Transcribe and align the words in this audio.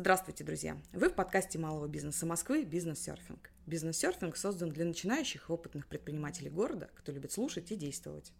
Здравствуйте, 0.00 0.44
друзья! 0.44 0.78
Вы 0.94 1.10
в 1.10 1.14
подкасте 1.14 1.58
малого 1.58 1.86
бизнеса 1.86 2.24
Москвы 2.24 2.64
«Бизнес-серфинг». 2.64 3.50
Бизнес-серфинг 3.66 4.34
создан 4.34 4.70
для 4.70 4.86
начинающих 4.86 5.50
и 5.50 5.52
опытных 5.52 5.86
предпринимателей 5.88 6.48
города, 6.48 6.88
кто 6.94 7.12
любит 7.12 7.32
слушать 7.32 7.70
и 7.70 7.76
действовать. 7.76 8.32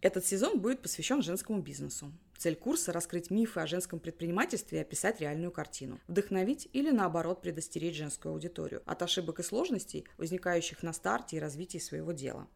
Этот 0.00 0.24
сезон 0.24 0.58
будет 0.58 0.80
посвящен 0.80 1.20
женскому 1.20 1.60
бизнесу. 1.60 2.10
Цель 2.38 2.56
курса– 2.56 2.92
раскрыть 2.94 3.30
мифы 3.30 3.60
о 3.60 3.66
женском 3.66 4.00
предпринимательстве 4.00 4.78
и 4.78 4.80
описать 4.80 5.20
реальную 5.20 5.52
картину. 5.52 6.00
Вдохновить 6.08 6.66
или, 6.72 6.90
наоборот, 6.90 7.42
предостеречь 7.42 7.98
женскую 7.98 8.32
аудиторию 8.32 8.82
от 8.86 9.02
ошибок 9.02 9.38
и 9.38 9.42
сложностей, 9.42 10.06
возникающих 10.16 10.82
на 10.82 10.94
старте 10.94 11.36
и 11.36 11.40
развитии 11.40 11.76
своего 11.76 12.12
дела. 12.12 12.48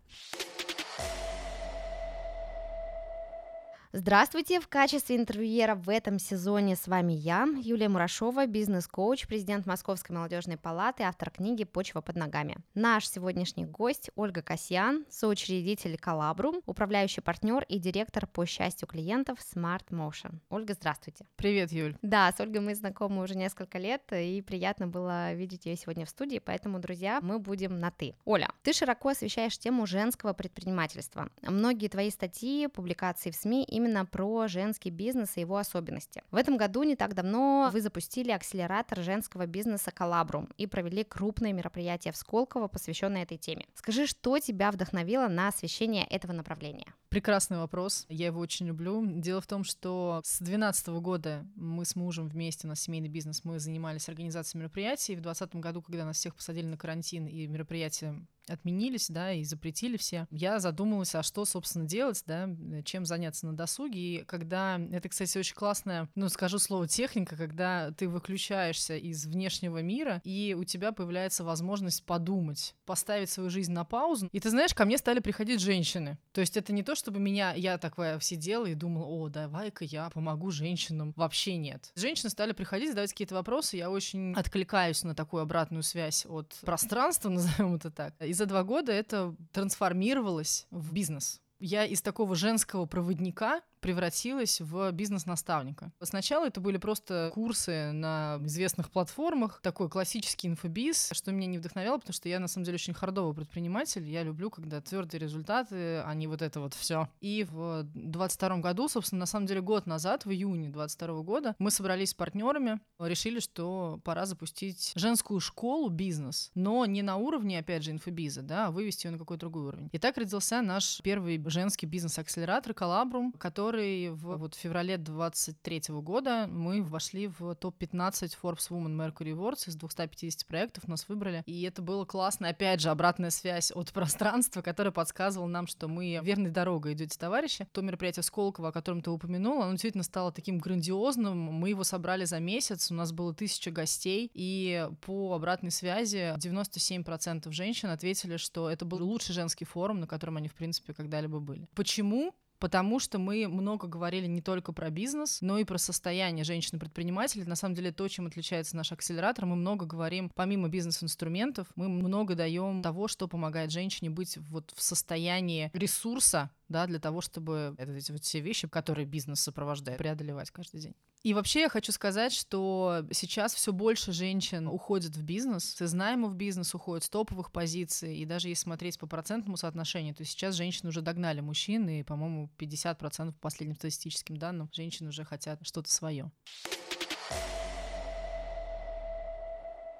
Здравствуйте! 3.98 4.60
В 4.60 4.68
качестве 4.68 5.16
интервьюера 5.16 5.74
в 5.74 5.88
этом 5.88 6.18
сезоне 6.18 6.76
с 6.76 6.86
вами 6.86 7.14
я, 7.14 7.48
Юлия 7.62 7.88
Мурашова, 7.88 8.44
бизнес-коуч, 8.44 9.26
президент 9.26 9.64
Московской 9.64 10.14
молодежной 10.14 10.58
палаты, 10.58 11.04
автор 11.04 11.30
книги 11.30 11.64
«Почва 11.64 12.02
под 12.02 12.16
ногами». 12.16 12.58
Наш 12.74 13.08
сегодняшний 13.08 13.64
гость 13.64 14.10
Ольга 14.14 14.42
Касьян, 14.42 15.06
соучредитель 15.08 15.96
Коллабрум, 15.96 16.60
управляющий 16.66 17.22
партнер 17.22 17.64
и 17.70 17.78
директор 17.78 18.26
по 18.26 18.44
счастью 18.44 18.86
клиентов 18.86 19.38
Smart 19.38 19.86
Motion. 19.88 20.40
Ольга, 20.50 20.74
здравствуйте! 20.74 21.24
Привет, 21.36 21.72
Юль! 21.72 21.96
Да, 22.02 22.30
с 22.30 22.38
Ольгой 22.38 22.60
мы 22.60 22.74
знакомы 22.74 23.22
уже 23.22 23.34
несколько 23.34 23.78
лет, 23.78 24.02
и 24.12 24.42
приятно 24.42 24.88
было 24.88 25.32
видеть 25.32 25.64
ее 25.64 25.74
сегодня 25.74 26.04
в 26.04 26.10
студии, 26.10 26.38
поэтому, 26.38 26.80
друзья, 26.80 27.20
мы 27.22 27.38
будем 27.38 27.78
на 27.78 27.90
«ты». 27.90 28.14
Оля, 28.26 28.50
ты 28.62 28.74
широко 28.74 29.08
освещаешь 29.08 29.56
тему 29.56 29.86
женского 29.86 30.34
предпринимательства. 30.34 31.30
Многие 31.40 31.88
твои 31.88 32.10
статьи, 32.10 32.66
публикации 32.66 33.30
в 33.30 33.34
СМИ 33.34 33.64
именно 33.64 33.85
именно 33.86 34.04
про 34.04 34.48
женский 34.48 34.90
бизнес 34.90 35.36
и 35.36 35.40
его 35.40 35.56
особенности. 35.56 36.22
В 36.30 36.36
этом 36.36 36.56
году 36.56 36.82
не 36.82 36.96
так 36.96 37.14
давно 37.14 37.70
вы 37.72 37.80
запустили 37.80 38.30
акселератор 38.30 39.00
женского 39.00 39.46
бизнеса 39.46 39.90
Коллабрум 39.90 40.48
и 40.58 40.66
провели 40.66 41.04
крупное 41.04 41.52
мероприятие 41.52 42.12
в 42.12 42.16
Сколково, 42.16 42.68
посвященное 42.68 43.22
этой 43.22 43.38
теме. 43.38 43.66
Скажи, 43.74 44.06
что 44.06 44.38
тебя 44.38 44.70
вдохновило 44.70 45.28
на 45.28 45.48
освещение 45.48 46.04
этого 46.04 46.32
направления? 46.32 46.92
Прекрасный 47.16 47.56
вопрос, 47.56 48.04
я 48.10 48.26
его 48.26 48.40
очень 48.40 48.66
люблю. 48.66 49.02
Дело 49.02 49.40
в 49.40 49.46
том, 49.46 49.64
что 49.64 50.20
с 50.22 50.36
2012 50.36 50.88
года 51.00 51.46
мы 51.54 51.86
с 51.86 51.96
мужем 51.96 52.28
вместе, 52.28 52.66
у 52.66 52.68
нас 52.68 52.82
семейный 52.82 53.08
бизнес, 53.08 53.42
мы 53.42 53.58
занимались 53.58 54.10
организацией 54.10 54.60
мероприятий. 54.60 55.16
В 55.16 55.22
2020 55.22 55.56
году, 55.56 55.80
когда 55.80 56.04
нас 56.04 56.18
всех 56.18 56.34
посадили 56.34 56.66
на 56.66 56.76
карантин 56.76 57.26
и 57.26 57.46
мероприятия 57.46 58.20
отменились, 58.48 59.08
да, 59.08 59.32
и 59.32 59.44
запретили 59.44 59.96
все, 59.96 60.26
я 60.30 60.58
задумалась, 60.58 61.14
а 61.14 61.22
что, 61.22 61.44
собственно, 61.44 61.86
делать, 61.86 62.22
да, 62.26 62.48
чем 62.84 63.04
заняться 63.04 63.46
на 63.46 63.56
досуге. 63.56 63.98
И 63.98 64.24
когда, 64.24 64.80
это, 64.92 65.08
кстати, 65.08 65.36
очень 65.38 65.54
классная, 65.54 66.08
ну, 66.14 66.28
скажу 66.28 66.58
слово 66.58 66.86
техника, 66.88 67.36
когда 67.36 67.90
ты 67.92 68.08
выключаешься 68.08 68.96
из 68.96 69.26
внешнего 69.26 69.82
мира, 69.82 70.20
и 70.24 70.54
у 70.58 70.64
тебя 70.64 70.92
появляется 70.92 71.44
возможность 71.44 72.04
подумать, 72.04 72.74
поставить 72.84 73.30
свою 73.30 73.50
жизнь 73.50 73.72
на 73.72 73.84
паузу. 73.84 74.28
И 74.32 74.40
ты 74.40 74.50
знаешь, 74.50 74.74
ко 74.74 74.84
мне 74.84 74.98
стали 74.98 75.20
приходить 75.20 75.60
женщины. 75.60 76.18
То 76.32 76.40
есть 76.40 76.56
это 76.56 76.72
не 76.72 76.82
то, 76.82 76.94
чтобы 77.06 77.20
меня, 77.20 77.52
я 77.54 77.78
такая 77.78 78.18
сидела 78.18 78.66
и 78.66 78.74
думала, 78.74 79.04
о, 79.04 79.28
давай-ка 79.28 79.84
я 79.84 80.10
помогу 80.10 80.50
женщинам. 80.50 81.12
Вообще 81.14 81.56
нет. 81.56 81.92
Женщины 81.94 82.30
стали 82.30 82.50
приходить, 82.50 82.88
задавать 82.88 83.12
какие-то 83.12 83.36
вопросы, 83.36 83.76
я 83.76 83.90
очень 83.90 84.34
откликаюсь 84.34 85.04
на 85.04 85.14
такую 85.14 85.44
обратную 85.44 85.84
связь 85.84 86.26
от 86.26 86.52
пространства, 86.62 87.28
назовем 87.30 87.76
это 87.76 87.92
так. 87.92 88.14
И 88.20 88.32
за 88.32 88.46
два 88.46 88.64
года 88.64 88.90
это 88.90 89.36
трансформировалось 89.52 90.66
в 90.72 90.92
бизнес. 90.92 91.40
Я 91.60 91.84
из 91.84 92.02
такого 92.02 92.34
женского 92.34 92.86
проводника 92.86 93.62
превратилась 93.80 94.60
в 94.60 94.90
бизнес-наставника. 94.92 95.92
Сначала 96.02 96.46
это 96.46 96.60
были 96.60 96.76
просто 96.76 97.30
курсы 97.34 97.92
на 97.92 98.38
известных 98.42 98.90
платформах, 98.90 99.60
такой 99.62 99.88
классический 99.88 100.48
инфобиз, 100.48 101.10
что 101.12 101.32
меня 101.32 101.46
не 101.46 101.58
вдохновляло, 101.58 101.98
потому 101.98 102.14
что 102.14 102.28
я 102.28 102.38
на 102.38 102.48
самом 102.48 102.64
деле 102.64 102.76
очень 102.76 102.94
хардовый 102.94 103.34
предприниматель, 103.34 104.08
я 104.08 104.22
люблю, 104.22 104.50
когда 104.50 104.80
твердые 104.80 105.20
результаты, 105.20 105.98
а 105.98 106.14
не 106.14 106.26
вот 106.26 106.42
это 106.42 106.60
вот 106.60 106.74
все. 106.74 107.08
И 107.20 107.44
в 107.44 107.84
22 107.94 108.58
году, 108.58 108.88
собственно, 108.88 109.20
на 109.20 109.26
самом 109.26 109.46
деле 109.46 109.60
год 109.60 109.86
назад, 109.86 110.24
в 110.24 110.30
июне 110.30 110.68
22 110.68 111.22
года, 111.22 111.54
мы 111.58 111.70
собрались 111.70 112.10
с 112.10 112.14
партнерами, 112.14 112.80
решили, 112.98 113.40
что 113.40 114.00
пора 114.04 114.26
запустить 114.26 114.92
женскую 114.94 115.40
школу 115.40 115.88
бизнес, 115.88 116.50
но 116.54 116.86
не 116.86 117.02
на 117.02 117.16
уровне, 117.16 117.58
опять 117.58 117.82
же, 117.82 117.90
инфобиза, 117.90 118.42
да, 118.42 118.66
а 118.66 118.70
вывести 118.70 119.06
ее 119.06 119.12
на 119.12 119.18
какой-то 119.18 119.40
другой 119.40 119.66
уровень. 119.66 119.88
И 119.92 119.98
так 119.98 120.16
родился 120.16 120.62
наш 120.62 121.00
первый 121.02 121.42
женский 121.46 121.86
бизнес-акселератор 121.86 122.74
Коллабрум, 122.74 123.32
который 123.32 123.65
который 123.66 124.10
в 124.10 124.36
вот, 124.36 124.54
феврале 124.54 124.96
23 124.96 125.82
года 125.88 126.46
мы 126.48 126.84
вошли 126.84 127.26
в 127.26 127.52
топ-15 127.56 128.36
Forbes 128.40 128.70
Women 128.70 128.96
Mercury 128.96 129.32
Awards 129.32 129.68
из 129.68 129.74
250 129.74 130.46
проектов, 130.46 130.86
нас 130.86 131.08
выбрали. 131.08 131.42
И 131.46 131.62
это 131.62 131.82
было 131.82 132.04
классно. 132.04 132.48
Опять 132.48 132.80
же, 132.80 132.90
обратная 132.90 133.30
связь 133.30 133.72
от 133.72 133.92
пространства, 133.92 134.62
которая 134.62 134.92
подсказывала 134.92 135.48
нам, 135.48 135.66
что 135.66 135.88
мы 135.88 136.20
верной 136.22 136.50
дорогой 136.50 136.92
идете, 136.92 137.18
товарищи. 137.18 137.66
То 137.72 137.82
мероприятие 137.82 138.22
Сколково, 138.22 138.68
о 138.68 138.72
котором 138.72 139.00
ты 139.02 139.10
упомянула, 139.10 139.64
оно 139.64 139.72
действительно 139.72 140.04
стало 140.04 140.30
таким 140.30 140.58
грандиозным. 140.58 141.36
Мы 141.36 141.70
его 141.70 141.82
собрали 141.82 142.24
за 142.24 142.38
месяц, 142.38 142.92
у 142.92 142.94
нас 142.94 143.10
было 143.10 143.34
тысяча 143.34 143.72
гостей, 143.72 144.30
и 144.32 144.88
по 145.00 145.34
обратной 145.34 145.72
связи 145.72 146.36
97% 146.38 147.50
женщин 147.50 147.88
ответили, 147.88 148.36
что 148.36 148.70
это 148.70 148.84
был 148.84 149.04
лучший 149.04 149.32
женский 149.32 149.64
форум, 149.64 149.98
на 149.98 150.06
котором 150.06 150.36
они, 150.36 150.46
в 150.46 150.54
принципе, 150.54 150.94
когда-либо 150.94 151.40
были. 151.40 151.68
Почему? 151.74 152.32
Потому 152.58 152.98
что 152.98 153.18
мы 153.18 153.48
много 153.48 153.86
говорили 153.86 154.26
не 154.26 154.40
только 154.40 154.72
про 154.72 154.90
бизнес, 154.90 155.40
но 155.40 155.58
и 155.58 155.64
про 155.64 155.78
состояние 155.78 156.44
женщины-предпринимателей. 156.44 157.44
На 157.44 157.56
самом 157.56 157.74
деле 157.74 157.92
то, 157.92 158.08
чем 158.08 158.26
отличается 158.26 158.76
наш 158.76 158.92
акселератор, 158.92 159.46
мы 159.46 159.56
много 159.56 159.86
говорим, 159.86 160.30
помимо 160.34 160.68
бизнес-инструментов, 160.68 161.68
мы 161.74 161.88
много 161.88 162.34
даем 162.34 162.82
того, 162.82 163.08
что 163.08 163.28
помогает 163.28 163.70
женщине 163.70 164.10
быть 164.10 164.38
вот 164.38 164.72
в 164.74 164.82
состоянии 164.82 165.70
ресурса, 165.74 166.50
да, 166.68 166.86
для 166.86 166.98
того, 166.98 167.20
чтобы 167.20 167.74
эти 167.78 168.10
вот 168.12 168.24
все 168.24 168.40
вещи, 168.40 168.66
которые 168.68 169.06
бизнес 169.06 169.40
сопровождает, 169.40 169.98
преодолевать 169.98 170.50
каждый 170.50 170.80
день. 170.80 170.94
И 171.22 171.34
вообще 171.34 171.62
я 171.62 171.68
хочу 171.68 171.90
сказать, 171.90 172.32
что 172.32 173.04
сейчас 173.10 173.52
все 173.52 173.72
больше 173.72 174.12
женщин 174.12 174.68
уходят 174.68 175.16
в 175.16 175.22
бизнес, 175.24 175.74
с 175.74 175.80
в 175.80 176.34
бизнес 176.34 176.72
уходят, 176.74 177.02
с 177.02 177.08
топовых 177.08 177.50
позиций, 177.50 178.16
и 178.16 178.24
даже 178.24 178.48
если 178.48 178.62
смотреть 178.62 178.98
по 178.98 179.06
процентному 179.06 179.56
соотношению, 179.56 180.14
то 180.14 180.24
сейчас 180.24 180.54
женщины 180.54 180.90
уже 180.90 181.00
догнали 181.00 181.40
мужчин, 181.40 181.88
и, 181.88 182.02
по-моему, 182.04 182.45
50% 182.58 183.32
по 183.32 183.40
последним 183.40 183.76
статистическим 183.76 184.36
данным 184.36 184.70
женщины 184.72 185.08
уже 185.08 185.24
хотят 185.24 185.58
что-то 185.66 185.90
свое. 185.90 186.30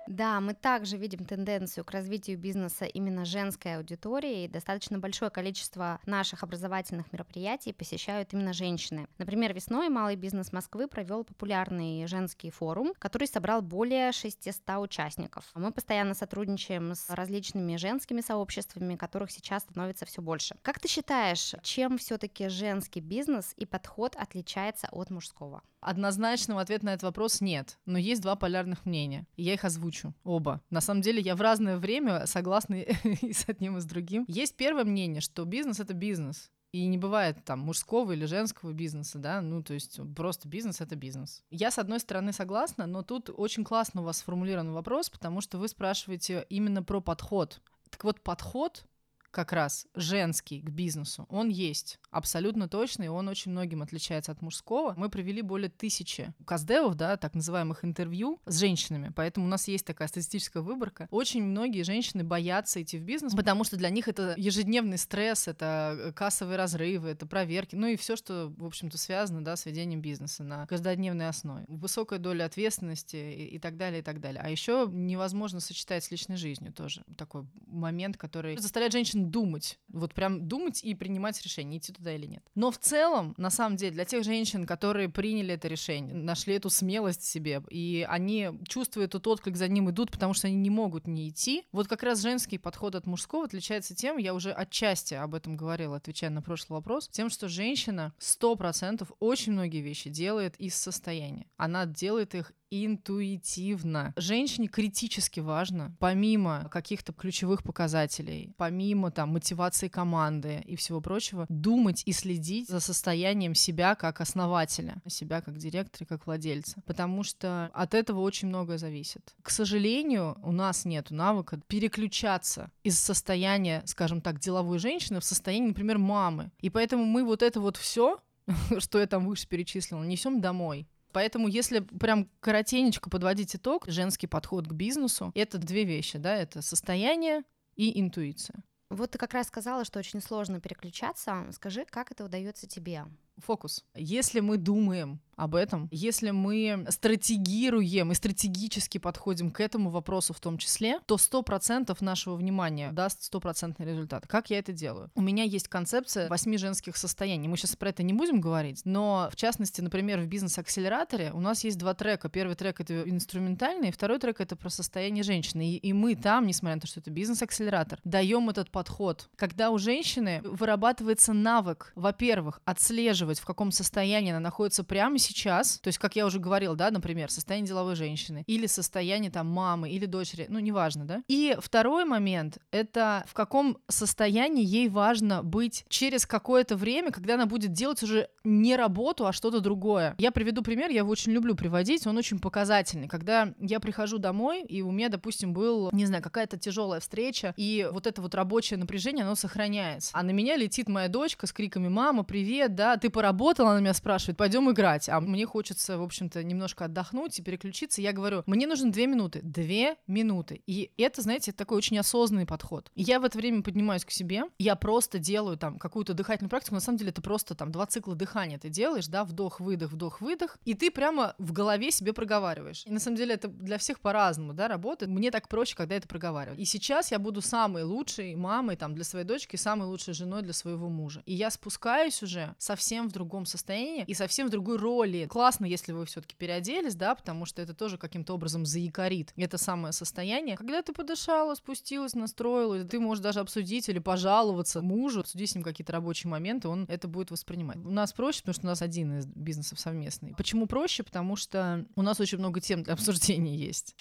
Да, 0.07 0.41
мы 0.41 0.55
также 0.55 0.97
видим 0.97 1.25
тенденцию 1.25 1.85
к 1.85 1.91
развитию 1.91 2.39
бизнеса 2.39 2.85
именно 2.85 3.25
женской 3.25 3.77
аудитории, 3.77 4.45
и 4.45 4.49
достаточно 4.49 4.99
большое 4.99 5.31
количество 5.31 6.01
наших 6.07 6.43
образовательных 6.43 7.13
мероприятий 7.13 7.73
посещают 7.73 8.33
именно 8.33 8.53
женщины. 8.53 9.09
Например, 9.19 9.53
весной 9.53 9.89
Малый 9.89 10.17
бизнес 10.17 10.53
Москвы 10.53 10.87
провел 10.87 11.25
популярный 11.25 12.07
женский 12.07 12.51
форум, 12.51 12.93
который 12.99 13.27
собрал 13.27 13.63
более 13.63 14.13
600 14.13 14.79
участников. 14.79 15.51
Мы 15.55 15.73
постоянно 15.73 16.15
сотрудничаем 16.15 16.95
с 16.95 17.11
различными 17.11 17.77
женскими 17.77 18.21
сообществами, 18.21 18.97
которых 18.97 19.31
сейчас 19.31 19.63
становится 19.63 20.07
все 20.07 20.23
больше. 20.23 20.57
Как 20.63 20.79
ты 20.79 20.89
считаешь, 20.89 21.55
чем 21.63 21.99
все-таки 21.99 22.49
женский 22.49 23.01
бизнес 23.01 23.55
и 23.57 23.67
подход 23.67 24.15
отличается 24.17 24.89
от 24.93 25.11
мужского? 25.11 25.63
Однозначного 25.87 26.63
ответа 26.63 26.85
на 26.87 26.95
этот 26.95 27.05
вопрос 27.05 27.41
нет, 27.41 27.79
но 27.87 27.97
есть 27.97 28.21
два 28.21 28.35
полярных 28.35 28.87
мнения, 28.87 29.25
и 29.37 29.45
я 29.45 29.55
их 29.55 29.65
озвучу 29.65 30.15
оба. 30.25 30.61
На 30.69 30.81
самом 30.81 31.01
деле 31.01 31.21
я 31.21 31.37
в 31.37 31.41
разное 31.41 31.77
время 31.77 32.27
согласна 32.27 32.75
и 33.23 33.33
с 33.33 33.49
одним, 33.49 33.77
и 33.77 33.81
с 33.81 33.85
другим. 33.85 34.25
Есть 34.27 34.57
первое 34.57 34.83
мнение, 34.83 35.21
что 35.21 35.45
бизнес— 35.45 35.79
это 35.81 35.95
бизнес, 35.95 36.51
и 36.73 36.85
не 36.89 36.99
бывает 36.99 37.45
там 37.45 37.61
мужского 37.61 38.11
или 38.11 38.25
женского 38.25 38.73
бизнеса, 38.73 39.21
да, 39.21 39.41
ну, 39.41 39.63
то 39.63 39.75
есть 39.75 40.01
просто 40.17 40.49
бизнес— 40.49 40.81
это 40.81 40.97
бизнес. 40.97 41.45
Я, 41.51 41.71
с 41.71 41.79
одной 41.79 42.01
стороны, 42.01 42.33
согласна, 42.33 42.87
но 42.87 43.05
тут 43.05 43.31
очень 43.33 43.63
классно 43.63 44.01
у 44.01 44.05
вас 44.05 44.17
сформулирован 44.17 44.73
вопрос, 44.73 45.09
потому 45.09 45.41
что 45.41 45.57
вы 45.57 45.69
спрашиваете 45.69 46.47
именно 46.49 46.83
про 46.83 47.01
подход. 47.01 47.61
Так 47.91 48.03
вот, 48.03 48.21
подход 48.25 48.85
как 49.31 49.53
раз 49.53 49.87
женский 49.95 50.61
к 50.61 50.71
бизнесу, 50.71 51.27
он 51.29 51.49
есть 51.49 51.99
абсолютно 52.11 52.69
точно, 52.69 53.05
и 53.05 53.09
он 53.09 53.29
очень 53.29 53.53
многим 53.53 53.83
отличается 53.83 54.33
от 54.33 54.43
мужского. 54.43 54.95
Мы 54.97 55.09
провели 55.09 55.43
более 55.43 55.69
тысячи 55.69 56.33
каздевов, 56.45 56.95
да, 56.95 57.17
так 57.17 57.35
называемых 57.35 57.85
интервью 57.85 58.41
с 58.47 58.59
женщинами, 58.59 59.13
поэтому 59.15 59.47
у 59.47 59.49
нас 59.49 59.69
есть 59.69 59.87
такая 59.87 60.09
статистическая 60.09 60.63
выборка. 60.63 61.09
Очень 61.11 61.45
многие 61.45 61.83
женщины 61.83 62.25
боятся 62.25 62.83
идти 62.83 62.99
в 62.99 63.03
бизнес, 63.03 63.35
потому 63.35 63.65
что 63.65 63.77
для 63.77 63.91
них 63.91 64.09
это 64.09 64.35
ежедневный 64.37 64.99
стресс, 64.99 65.49
это 65.49 65.97
э, 65.99 66.13
кассовые 66.13 66.57
разрывы, 66.57 67.09
это 67.09 67.27
проверки, 67.27 67.75
ну 67.75 67.87
и 67.87 67.97
все, 67.97 68.17
что, 68.17 68.53
в 68.57 68.65
общем-то, 68.65 68.99
связано, 68.99 69.45
да, 69.45 69.57
с 69.57 69.67
ведением 69.67 70.01
бизнеса 70.01 70.45
на 70.45 70.67
каждодневной 70.67 71.29
основе. 71.29 71.65
Высокая 71.69 72.19
доля 72.19 72.45
ответственности 72.45 73.17
и, 73.17 73.57
и 73.57 73.59
так 73.59 73.77
далее, 73.77 74.01
и 74.01 74.03
так 74.03 74.21
далее. 74.21 74.41
А 74.43 74.51
еще 74.51 74.89
невозможно 74.91 75.61
сочетать 75.61 76.05
с 76.05 76.11
личной 76.11 76.37
жизнью 76.37 76.73
тоже. 76.73 77.03
Такой 77.17 77.47
момент, 77.67 78.17
который 78.17 78.57
заставляет 78.57 78.93
женщин 78.93 79.16
думать. 79.25 79.79
Вот 79.89 80.15
прям 80.15 80.47
думать 80.47 80.85
и 80.85 80.95
принимать 80.95 81.43
решение, 81.43 81.79
идти 81.79 81.93
туда 81.93 82.15
или 82.15 82.27
нет. 82.27 82.43
Но 82.55 82.71
в 82.71 82.79
целом, 82.79 83.35
на 83.37 83.51
самом 83.51 83.77
деле, 83.77 83.93
для 83.93 84.05
тех 84.05 84.25
женщин, 84.25 84.67
которые 84.67 85.09
приняли 85.09 85.55
это 85.55 85.69
решение, 85.69 86.15
нашли 86.15 86.55
эту 86.55 86.71
смелость 86.71 87.25
себе, 87.25 87.63
и 87.71 88.07
они 88.09 88.51
чувствуют 88.69 89.11
этот 89.11 89.27
отклик, 89.27 89.57
за 89.57 89.69
ним 89.69 89.91
идут, 89.91 90.11
потому 90.11 90.35
что 90.35 90.47
они 90.47 90.57
не 90.57 90.71
могут 90.71 91.07
не 91.07 91.29
идти. 91.29 91.65
Вот 91.73 91.89
как 91.89 92.03
раз 92.03 92.21
женский 92.21 92.59
подход 92.59 92.95
от 92.95 93.07
мужского 93.07 93.45
отличается 93.45 93.95
тем, 93.95 94.19
я 94.19 94.35
уже 94.35 94.53
отчасти 94.53 95.15
об 95.15 95.35
этом 95.35 95.57
говорила, 95.57 95.97
отвечая 95.97 96.31
на 96.31 96.43
прошлый 96.43 96.77
вопрос, 96.79 97.09
тем, 97.09 97.31
что 97.31 97.49
женщина 97.49 98.13
сто 98.19 98.55
процентов 98.57 99.11
очень 99.19 99.53
многие 99.53 99.81
вещи 99.81 100.11
делает 100.11 100.57
из 100.57 100.75
состояния. 100.75 101.47
Она 101.57 101.87
делает 101.87 102.35
их 102.35 102.53
интуитивно. 102.71 104.13
Женщине 104.17 104.69
критически 104.69 105.41
важно, 105.41 105.97
помимо 105.99 106.69
каких-то 106.71 107.13
ключевых 107.13 107.63
показателей, 107.63 108.53
помимо 108.57 109.06
там 109.11 109.31
мотивации 109.31 109.89
команды 109.89 110.63
и 110.67 110.77
всего 110.77 111.01
прочего, 111.01 111.47
думать 111.49 112.03
и 112.07 112.13
следить 112.13 112.69
за 112.69 112.81
состоянием 112.81 113.55
себя 113.55 113.95
как 113.95 114.21
основателя, 114.21 114.97
себя 115.09 115.41
как 115.41 115.57
директора, 115.59 116.07
как 116.07 116.27
владельца. 116.27 116.81
Потому 116.87 117.23
что 117.23 117.71
от 117.73 117.95
этого 117.95 118.21
очень 118.21 118.49
многое 118.49 118.79
зависит. 118.79 119.35
К 119.43 119.51
сожалению, 119.51 120.39
у 120.43 120.53
нас 120.53 120.85
нет 120.85 121.11
навыка 121.11 121.61
переключаться 121.67 122.71
из 122.83 122.99
состояния, 122.99 123.83
скажем 123.87 124.21
так, 124.21 124.39
деловой 124.39 124.79
женщины 124.79 125.21
в 125.21 125.25
состояние, 125.25 125.69
например, 125.69 125.99
мамы. 125.99 126.51
И 126.61 126.71
поэтому 126.71 127.05
мы 127.05 127.25
вот 127.25 127.43
это 127.43 127.61
вот 127.61 127.77
все 127.77 128.21
что 128.79 128.99
я 128.99 129.07
там 129.07 129.27
выше 129.27 129.47
перечислила, 129.49 130.03
несем 130.05 130.41
домой. 130.41 130.87
Поэтому, 131.13 131.49
если 131.49 131.81
прям 131.81 132.29
коротенечко 132.41 133.09
подводить 133.09 133.57
итог, 133.57 133.87
женский 133.89 134.27
подход 134.27 134.67
к 134.67 134.73
бизнесу— 134.73 135.33
это 135.35 135.59
две 135.59 135.85
вещи, 135.85 136.19
да, 136.19 136.37
это 136.37 136.61
состояние 136.61 137.43
и 137.75 137.99
интуиция. 138.01 138.63
Вот 138.89 139.11
ты 139.11 139.19
как 139.19 139.35
раз 139.35 139.49
сказала, 139.49 139.85
что 139.85 139.99
очень 139.99 140.21
сложно 140.21 140.61
переключаться. 140.61 141.47
Скажи, 141.53 141.85
как 141.85 142.13
это 142.13 142.25
удается 142.25 142.69
тебе? 142.69 143.05
Фокус. 143.39 143.85
Если 143.95 144.41
мы 144.41 144.57
думаем 144.57 145.21
об 145.37 145.55
этом. 145.55 145.89
Если 145.93 146.31
мы 146.31 146.87
стратегируем 146.89 148.11
и 148.11 148.15
стратегически 148.15 148.99
подходим 148.99 149.51
к 149.51 149.61
этому 149.61 149.91
вопросу 149.91 150.33
в 150.33 150.41
том 150.41 150.59
числе, 150.59 151.01
то 151.07 151.17
100% 151.17 151.97
нашего 152.01 152.37
внимания 152.37 152.91
даст 152.93 153.23
стопроцентный 153.23 153.87
результат. 153.87 154.27
Как 154.27 154.51
я 154.51 154.59
это 154.59 154.73
делаю? 154.73 155.11
У 155.15 155.21
меня 155.21 155.45
есть 155.45 155.69
концепция 155.69 156.29
восьми 156.29 156.57
женских 156.57 156.97
состояний. 156.97 157.49
Мы 157.49 157.57
сейчас 157.57 157.77
про 157.77 157.91
это 157.91 158.03
не 158.03 158.15
будем 158.15 158.41
говорить, 158.41 158.81
но 158.85 159.29
в 159.31 159.37
частности, 159.37 159.81
например, 159.81 160.21
в 160.21 160.27
бизнес-акселераторе 160.27 161.33
у 161.33 161.41
нас 161.41 161.65
есть 161.65 161.79
два 161.79 161.95
трека. 161.95 162.29
Первый 162.29 162.57
трек— 162.57 162.81
это 162.81 163.03
инструментальный, 163.09 163.93
второй 163.93 164.19
трек— 164.19 164.37
это 164.41 164.57
про 164.57 164.71
состояние 164.71 165.23
женщины. 165.23 165.71
И, 165.73 165.77
и 165.77 165.93
мы 165.93 166.15
там, 166.15 166.47
несмотря 166.47 166.77
на 166.77 166.81
то, 166.81 166.87
что 166.87 167.01
это 167.01 167.11
бизнес-акселератор, 167.11 168.01
даем 168.05 168.49
этот 168.49 168.71
подход. 168.71 169.29
Когда 169.37 169.71
у 169.71 169.79
женщины 169.79 170.41
вырабатывается 170.43 171.35
навык, 171.35 171.93
во-первых, 171.95 172.61
отслеживать, 172.65 173.26
в 173.35 173.45
каком 173.45 173.71
состоянии 173.71 174.31
она 174.31 174.41
находится 174.41 174.85
прямо 174.85 175.19
сейчас, 175.19 175.79
то 175.81 175.89
есть, 175.89 175.99
как 175.99 176.17
я 176.17 176.27
уже 176.27 176.39
говорила, 176.39 176.77
да, 176.77 176.91
например, 176.91 177.31
состояние 177.31 177.69
деловой 177.69 177.97
женщины, 177.97 178.45
или 178.47 178.67
состояние 178.67 179.31
там 179.31 179.49
мамы, 179.49 179.91
или 179.91 180.07
дочери, 180.07 180.47
ну, 180.49 180.59
неважно, 180.59 181.05
да. 181.05 181.23
И 181.29 181.57
второй 181.61 182.05
момент— 182.05 182.59
это 182.71 183.25
в 183.27 183.35
каком 183.35 183.79
состоянии 183.89 184.65
ей 184.65 184.89
важно 184.89 185.43
быть 185.43 185.85
через 185.89 186.27
какое-то 186.27 186.77
время, 186.77 187.11
когда 187.11 187.35
она 187.35 187.47
будет 187.47 187.73
делать 187.73 188.03
уже 188.03 188.29
не 188.45 188.77
работу, 188.77 189.27
а 189.27 189.33
что-то 189.33 189.61
другое. 189.61 190.15
Я 190.19 190.31
приведу 190.31 190.63
пример, 190.63 190.91
я 190.91 190.99
его 190.99 191.11
очень 191.11 191.33
люблю 191.33 191.55
приводить, 191.55 192.07
он 192.07 192.17
очень 192.17 192.39
показательный. 192.39 193.09
Когда 193.09 193.55
я 193.59 193.81
прихожу 193.81 194.19
домой, 194.19 194.63
и 194.63 194.83
у 194.83 194.91
меня, 194.91 195.09
допустим, 195.09 195.53
был, 195.53 195.91
не 195.93 196.07
знаю, 196.07 196.23
какая-то 196.23 196.59
тяжелая 196.59 197.01
встреча, 197.01 197.55
и 197.57 197.89
вот 197.91 198.07
это 198.07 198.23
вот 198.23 198.35
рабочее 198.35 198.79
напряжение, 198.79 199.25
оно 199.25 199.35
сохраняется. 199.35 200.11
А 200.13 200.23
на 200.23 200.31
меня 200.31 200.57
летит 200.57 200.89
моя 200.89 201.09
дочка 201.09 201.47
с 201.47 201.53
криками 201.53 201.89
«Мама, 201.89 202.25
привет, 202.25 202.75
да, 202.75 202.97
ты 202.97 203.11
поработала?» 203.17 203.71
Она 203.71 203.81
меня 203.81 203.95
спрашивает 203.95 204.37
«Пойдем 204.37 204.71
играть». 204.71 205.09
А 205.09 205.21
мне 205.23 205.47
хочется, 205.47 205.97
в 205.97 206.03
общем-то, 206.03 206.45
немножко 206.45 206.85
отдохнуть 206.85 207.39
и 207.39 207.43
переключиться. 207.43 208.03
Я 208.03 208.13
говорю, 208.13 208.43
мне 208.45 208.67
нужно 208.67 208.93
две 208.93 209.07
минуты. 209.07 209.41
Две 209.43 209.97
минуты. 210.07 210.61
И 210.67 210.91
это, 210.99 211.23
знаете, 211.23 211.53
такой 211.53 211.79
очень 211.79 211.99
осознанный 211.99 212.45
подход. 212.45 212.91
Я 212.95 213.19
в 213.19 213.25
это 213.25 213.39
время 213.39 213.63
поднимаюсь 213.63 214.05
к 214.05 214.11
себе, 214.11 214.45
я 214.59 214.77
просто 214.77 215.19
делаю 215.19 215.57
там 215.57 215.79
какую-то 215.79 216.13
дыхательную 216.13 216.51
практику. 216.51 216.75
На 216.75 216.81
самом 216.83 216.99
деле 216.99 217.09
это 217.09 217.23
просто 217.23 217.55
там 217.55 217.73
два 217.73 217.87
цикла 217.87 218.15
дыхания 218.15 218.59
ты 218.59 218.69
делаешь, 218.69 219.07
да, 219.07 219.25
вдох-выдох, 219.25 219.93
вдох-выдох, 219.93 220.59
и 220.67 220.75
ты 220.75 220.91
прямо 220.91 221.35
в 221.39 221.53
голове 221.53 221.91
себе 221.91 222.13
проговариваешь. 222.13 222.83
И 222.85 222.91
на 222.91 223.01
самом 223.01 223.17
деле 223.17 223.35
это 223.35 223.49
для 223.49 223.79
всех 223.79 224.01
по-разному, 224.01 224.53
да, 224.53 224.69
работает. 224.69 225.11
Мне 225.11 225.31
так 225.31 225.49
проще, 225.49 225.75
когда 225.75 225.95
это 225.95 226.07
проговариваю. 226.07 226.61
И 226.61 226.67
сейчас 226.67 227.13
я 227.13 227.19
буду 227.19 227.41
самой 227.41 227.85
лучшей 227.85 228.37
мамой 228.37 228.77
там 228.77 228.95
для 228.95 229.05
своей 229.05 229.25
дочки, 229.25 229.57
самой 229.57 229.89
лучшей 229.89 230.13
женой 230.13 230.43
для 230.43 230.53
своего 230.53 230.91
мужа. 230.91 231.23
И 231.25 231.33
я 231.33 231.51
спускаюсь 231.51 232.23
уже 232.23 232.55
совсем 232.59 233.06
в 233.09 233.13
другом 233.13 233.47
состоянии 233.47 234.05
и 234.07 234.15
совсем 234.15 234.49
в 234.49 234.51
другой 234.51 234.77
роли. 234.77 235.27
Классно, 235.27 235.65
если 235.65 235.93
вы 235.93 236.05
все-таки 236.07 236.37
переоделись, 236.37 236.95
да, 236.95 237.15
потому 237.15 237.47
что 237.47 237.63
это 237.63 237.75
тоже 237.75 237.99
каким-то 237.99 238.35
образом 238.35 238.67
заякорит 238.67 239.33
это 239.47 239.59
самое 239.59 239.93
состояние. 239.93 240.57
Когда 240.57 240.83
ты 240.83 240.93
подышала, 240.93 241.55
спустилась, 241.55 242.15
настроилась, 242.15 242.87
ты 242.89 243.01
можешь 243.01 243.23
даже 243.23 243.41
обсудить 243.41 243.89
или 243.89 243.99
пожаловаться 243.99 244.83
мужу, 244.83 245.21
обсудить 245.21 245.51
с 245.51 245.55
ним 245.55 245.65
какие-то 245.65 245.93
рабочие 245.93 246.31
моменты, 246.31 246.69
он 246.69 246.85
это 246.89 247.09
будет 247.09 247.31
воспринимать. 247.31 247.79
У 247.79 247.91
нас 247.91 248.13
проще, 248.13 248.41
потому 248.41 248.55
что 248.55 248.65
у 248.65 248.67
нас 248.67 248.83
один 248.83 249.19
из 249.19 249.27
бизнесов 249.27 249.81
совместный. 249.81 250.35
Почему 250.37 250.67
проще? 250.67 251.03
Потому 251.03 251.37
что 251.37 251.87
у 251.95 252.03
нас 252.03 252.21
очень 252.21 252.39
много 252.39 252.61
тем 252.61 252.83
для 252.83 252.95
обсуждения 252.95 253.57
есть. 253.67 253.95